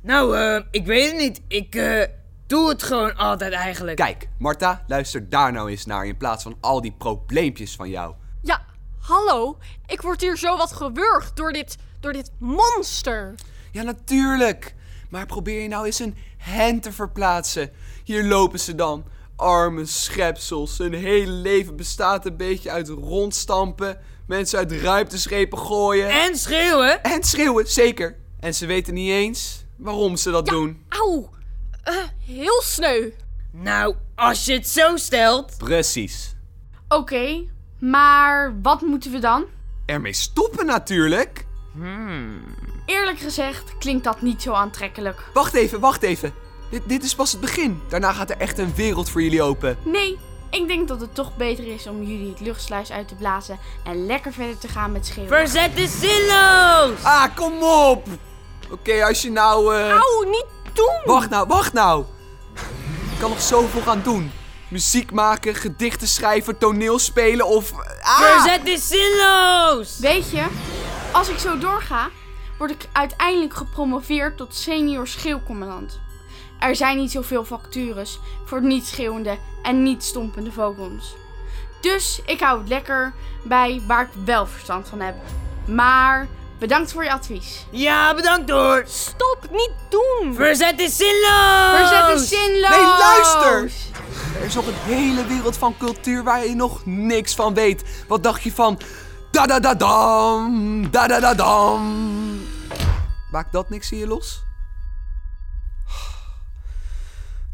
Nou, 0.00 0.36
eh, 0.36 0.64
ik 0.70 0.86
weet 0.86 1.10
het 1.10 1.20
niet. 1.20 1.40
Ik 1.48 1.74
eh, 1.74 2.08
doe 2.46 2.68
het 2.68 2.82
gewoon 2.82 3.16
altijd 3.16 3.52
eigenlijk. 3.52 3.96
Kijk, 3.96 4.28
Marta, 4.38 4.84
luister 4.86 5.28
daar 5.28 5.52
nou 5.52 5.70
eens 5.70 5.86
naar 5.86 6.06
in 6.06 6.16
plaats 6.16 6.42
van 6.42 6.56
al 6.60 6.80
die 6.80 6.92
probleempjes 6.92 7.76
van 7.76 7.88
jou. 7.88 8.14
Ja, 8.42 8.64
hallo. 9.00 9.58
Ik 9.86 10.00
word 10.00 10.20
hier 10.20 10.36
zo 10.36 10.56
wat 10.56 10.72
gewurgd 10.72 11.36
door 11.36 11.52
dit, 11.52 11.76
door 12.00 12.12
dit 12.12 12.30
monster. 12.38 13.34
Ja, 13.70 13.82
natuurlijk. 13.82 14.74
Maar 15.12 15.26
probeer 15.26 15.62
je 15.62 15.68
nou 15.68 15.86
eens 15.86 15.98
een 15.98 16.16
hen 16.36 16.80
te 16.80 16.92
verplaatsen. 16.92 17.70
Hier 18.04 18.24
lopen 18.24 18.60
ze 18.60 18.74
dan. 18.74 19.04
Arme 19.36 19.84
schepsels. 19.84 20.78
Hun 20.78 20.92
hele 20.94 21.30
leven 21.32 21.76
bestaat 21.76 22.26
een 22.26 22.36
beetje 22.36 22.70
uit 22.70 22.88
rondstampen. 22.88 23.98
Mensen 24.26 24.58
uit 24.58 24.72
ruimteschepen 24.72 25.58
gooien. 25.58 26.08
En 26.08 26.36
schreeuwen. 26.36 27.02
En 27.02 27.22
schreeuwen, 27.22 27.66
zeker. 27.68 28.16
En 28.40 28.54
ze 28.54 28.66
weten 28.66 28.94
niet 28.94 29.10
eens 29.10 29.64
waarom 29.76 30.16
ze 30.16 30.30
dat 30.30 30.46
doen. 30.46 30.82
Auw. 30.88 31.30
Eh, 31.82 31.94
heel 32.26 32.62
sneu. 32.62 33.10
Nou, 33.50 33.94
als 34.14 34.44
je 34.44 34.52
het 34.52 34.68
zo 34.68 34.96
stelt. 34.96 35.58
Precies. 35.58 36.34
Oké, 36.88 37.44
maar 37.78 38.60
wat 38.62 38.80
moeten 38.80 39.10
we 39.12 39.18
dan? 39.18 39.44
Ermee 39.86 40.12
stoppen 40.12 40.66
natuurlijk. 40.66 41.46
Eerlijk 42.86 43.18
gezegd 43.18 43.78
klinkt 43.78 44.04
dat 44.04 44.20
niet 44.20 44.42
zo 44.42 44.52
aantrekkelijk. 44.52 45.20
Wacht 45.34 45.54
even, 45.54 45.80
wacht 45.80 46.02
even. 46.02 46.34
Dit, 46.70 46.82
dit 46.86 47.02
is 47.04 47.14
pas 47.14 47.32
het 47.32 47.40
begin. 47.40 47.82
Daarna 47.88 48.12
gaat 48.12 48.30
er 48.30 48.36
echt 48.36 48.58
een 48.58 48.74
wereld 48.74 49.10
voor 49.10 49.22
jullie 49.22 49.42
open. 49.42 49.78
Nee, 49.82 50.18
ik 50.50 50.68
denk 50.68 50.88
dat 50.88 51.00
het 51.00 51.14
toch 51.14 51.36
beter 51.36 51.66
is 51.66 51.86
om 51.86 52.02
jullie 52.02 52.28
het 52.30 52.40
luchtsluis 52.40 52.90
uit 52.92 53.08
te 53.08 53.14
blazen 53.14 53.58
en 53.84 54.06
lekker 54.06 54.32
verder 54.32 54.58
te 54.58 54.68
gaan 54.68 54.92
met 54.92 55.06
schreeuwen. 55.06 55.36
Verzet 55.38 55.78
is 55.78 56.00
zinloos! 56.00 57.02
Ah, 57.02 57.24
kom 57.36 57.62
op! 57.62 58.06
Oké, 58.70 59.04
als 59.04 59.22
je 59.22 59.30
nou... 59.30 59.74
eh, 59.76 59.90
Auw, 59.90 60.22
niet 60.30 60.46
doen. 60.72 61.00
Wacht 61.04 61.30
nou, 61.30 61.46
wacht 61.48 61.72
nou! 61.72 62.04
Ik 63.12 63.18
kan 63.18 63.30
nog 63.30 63.40
zoveel 63.42 63.80
gaan 63.82 64.00
doen. 64.02 64.32
Muziek 64.68 65.10
maken, 65.12 65.54
gedichten 65.54 66.08
schrijven, 66.08 66.58
toneel 66.58 66.98
spelen 66.98 67.46
of... 67.46 67.72
Ah! 68.02 68.18
Verzet 68.20 68.68
is 68.68 68.88
zinloos! 68.88 69.98
Weet 69.98 70.30
je, 70.30 70.46
als 71.12 71.28
ik 71.28 71.38
zo 71.38 71.58
doorga, 71.58 72.08
word 72.62 72.82
ik 72.82 72.88
uiteindelijk 72.92 73.54
gepromoveerd 73.54 74.36
tot 74.36 74.54
senior 74.54 75.06
schreeuwcommandant. 75.06 76.00
Er 76.58 76.76
zijn 76.76 76.96
niet 76.96 77.10
zoveel 77.10 77.44
vacatures 77.44 78.18
voor 78.44 78.62
niet 78.62 78.86
schreeuwende 78.86 79.38
en 79.62 79.82
niet 79.82 80.04
stompende 80.04 80.52
vogels. 80.52 81.16
Dus 81.80 82.20
ik 82.26 82.40
hou 82.40 82.58
het 82.58 82.68
lekker 82.68 83.12
bij 83.42 83.82
waar 83.86 84.02
ik 84.02 84.24
wel 84.24 84.46
verstand 84.46 84.88
van 84.88 85.00
heb. 85.00 85.14
Maar 85.66 86.28
bedankt 86.58 86.92
voor 86.92 87.04
je 87.04 87.12
advies. 87.12 87.66
Ja, 87.70 88.14
bedankt 88.14 88.50
hoor! 88.50 88.82
Stop, 88.86 89.38
niet 89.50 89.72
doen. 89.88 90.34
Verzet 90.34 90.80
is 90.80 90.96
zinloos! 90.96 91.76
Verzet 91.76 92.20
is 92.20 92.28
zinloos! 92.28 92.70
Nee, 92.70 92.86
luister! 92.86 93.70
Er 94.38 94.44
is 94.44 94.54
nog 94.54 94.66
een 94.66 94.94
hele 94.94 95.26
wereld 95.26 95.56
van 95.56 95.74
cultuur 95.78 96.24
waar 96.24 96.46
je 96.46 96.54
nog 96.54 96.80
niks 96.84 97.34
van 97.34 97.54
weet. 97.54 98.04
Wat 98.08 98.22
dacht 98.22 98.42
je 98.42 98.52
van 98.52 98.78
Da 99.30 99.46
da 99.46 99.60
da 99.60 99.74
dam, 99.74 100.90
da 100.90 101.06
da 101.06 101.20
da 101.20 101.34
dam. 101.34 102.51
Maakt 103.32 103.52
dat 103.52 103.70
niks 103.70 103.92
in 103.92 103.98
je 103.98 104.06
los? 104.06 104.44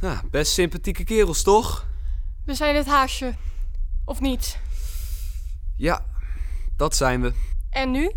Nou, 0.00 0.28
best 0.30 0.52
sympathieke 0.52 1.04
kerels, 1.04 1.42
toch? 1.42 1.86
We 2.44 2.54
zijn 2.54 2.76
het 2.76 2.86
haasje. 2.86 3.34
Of 4.04 4.20
niet? 4.20 4.58
Ja, 5.76 6.04
dat 6.76 6.96
zijn 6.96 7.22
we. 7.22 7.32
En 7.70 7.90
nu? 7.90 8.12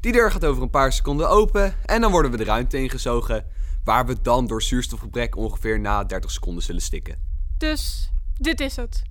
Die 0.00 0.12
deur 0.12 0.32
gaat 0.32 0.44
over 0.44 0.62
een 0.62 0.70
paar 0.70 0.92
seconden 0.92 1.28
open 1.28 1.74
en 1.84 2.00
dan 2.00 2.10
worden 2.10 2.30
we 2.30 2.36
de 2.36 2.44
ruimte 2.44 2.78
ingezogen, 2.78 3.46
waar 3.84 4.06
we 4.06 4.22
dan 4.22 4.46
door 4.46 4.62
zuurstofgebrek 4.62 5.36
ongeveer 5.36 5.80
na 5.80 6.04
30 6.04 6.30
seconden 6.30 6.62
zullen 6.62 6.82
stikken. 6.82 7.18
Dus, 7.58 8.10
dit 8.36 8.60
is 8.60 8.76
het. 8.76 9.02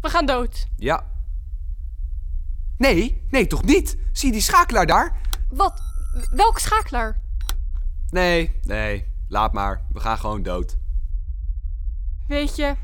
We 0.00 0.08
gaan 0.08 0.26
dood. 0.26 0.66
Ja. 0.76 1.06
Nee, 2.76 3.22
nee, 3.30 3.46
toch 3.46 3.62
niet? 3.64 3.96
Zie 4.12 4.26
je 4.26 4.32
die 4.32 4.42
schakelaar 4.42 4.86
daar? 4.86 5.20
Wat? 5.48 5.91
Welke 6.30 6.60
schakelaar? 6.60 7.20
Nee, 8.10 8.60
nee, 8.62 9.06
laat 9.28 9.52
maar. 9.52 9.86
We 9.88 10.00
gaan 10.00 10.18
gewoon 10.18 10.42
dood. 10.42 10.78
Weet 12.26 12.56
je, 12.56 12.74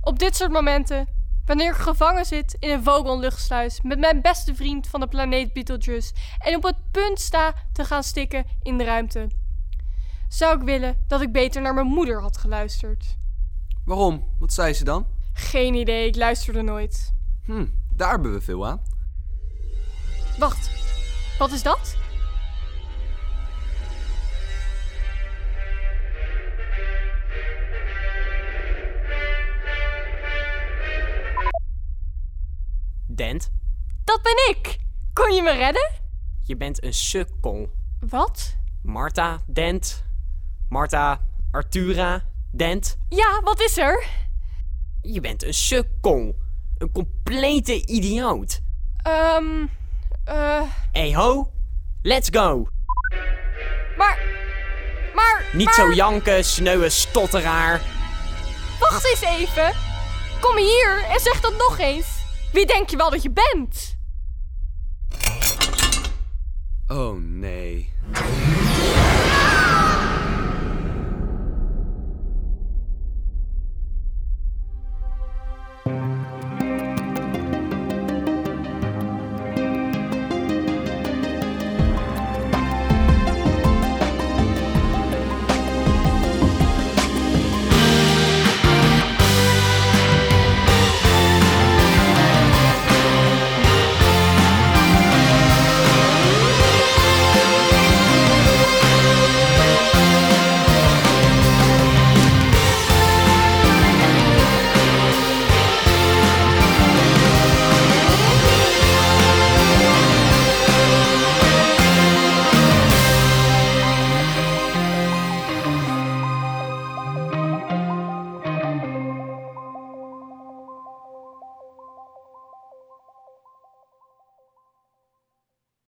op 0.00 0.18
dit 0.18 0.36
soort 0.36 0.52
momenten, 0.52 1.08
wanneer 1.46 1.70
ik 1.70 1.76
gevangen 1.76 2.24
zit 2.24 2.56
in 2.58 2.70
een 2.70 2.82
Vogon-luchtsluis 2.82 3.80
met 3.82 3.98
mijn 3.98 4.22
beste 4.22 4.54
vriend 4.54 4.86
van 4.86 5.00
de 5.00 5.08
planeet 5.08 5.52
Beetlejuice 5.52 6.14
en 6.38 6.56
op 6.56 6.62
het 6.62 6.76
punt 6.90 7.20
sta 7.20 7.54
te 7.72 7.84
gaan 7.84 8.02
stikken 8.02 8.44
in 8.62 8.78
de 8.78 8.84
ruimte, 8.84 9.30
zou 10.28 10.56
ik 10.56 10.62
willen 10.62 10.96
dat 11.06 11.20
ik 11.20 11.32
beter 11.32 11.62
naar 11.62 11.74
mijn 11.74 11.86
moeder 11.86 12.20
had 12.20 12.38
geluisterd. 12.38 13.16
Waarom? 13.84 14.24
Wat 14.38 14.52
zei 14.52 14.72
ze 14.74 14.84
dan? 14.84 15.06
Geen 15.32 15.74
idee, 15.74 16.06
ik 16.06 16.16
luisterde 16.16 16.62
nooit. 16.62 17.14
Hm, 17.44 17.66
daar 17.94 18.10
hebben 18.10 18.32
we 18.32 18.40
veel 18.40 18.66
aan. 18.66 18.82
Wacht, 20.38 20.70
wat 21.38 21.52
is 21.52 21.62
dat? 21.62 21.96
Dent, 33.06 33.50
Dat 34.04 34.22
ben 34.22 34.48
ik! 34.56 34.78
Kon 35.12 35.34
je 35.34 35.42
me 35.42 35.52
redden? 35.52 35.90
je 36.44 36.56
bent 36.56 36.84
een 36.84 36.94
sukkel. 36.94 37.70
Wat? 38.00 38.56
Marta, 38.82 39.40
Dent. 39.46 40.04
Marta, 40.68 41.20
Artura, 41.50 42.24
Dent. 42.52 42.96
Ja, 43.08 43.40
wat 43.44 43.60
is 43.60 43.76
er? 43.78 44.06
Je 45.02 45.20
bent 45.20 45.42
een 45.44 45.54
sukkel. 45.54 46.34
Een 46.78 46.92
complete 46.92 47.86
idioot. 47.86 48.60
Ehm, 49.02 49.66
eh, 50.28 50.60
Hey 50.92 51.14
ho, 51.14 51.52
let's 52.02 52.28
go. 52.32 52.66
maar, 53.96 54.18
maar, 55.14 55.44
Niet 55.52 55.64
maar- 55.64 55.74
zo 55.74 55.92
janken, 55.92 56.44
sneuwe 56.44 56.88
stotteraar. 56.88 57.80
Wacht 58.80 59.04
eens 59.06 59.20
even. 59.20 59.72
Kom 60.40 60.56
hier 60.56 61.04
en 61.10 61.20
zeg 61.20 61.40
dat 61.40 61.56
nog 61.56 61.78
eens. 61.78 62.06
Wie 62.52 62.66
denk 62.66 62.90
je 62.90 62.96
wel 62.96 63.10
dat 63.10 63.22
je 63.22 63.30
bent? 63.30 63.96
Oh 66.86 67.16
nee. 67.20 67.92